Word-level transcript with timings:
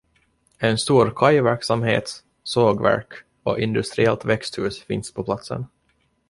En 0.59 0.77
stor 0.77 1.13
kajverksamhet, 1.15 2.23
sågverk 2.43 3.13
och 3.43 3.59
industriellt 3.59 4.25
växthus 4.25 4.83
finns 4.83 5.13
på 5.13 5.23
platsen. 5.23 5.65